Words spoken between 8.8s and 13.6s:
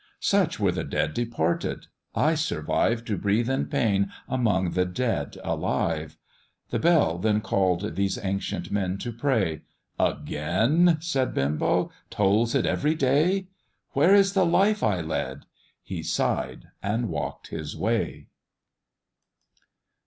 to pray, "Again!" said Benbow, "tolls it every day?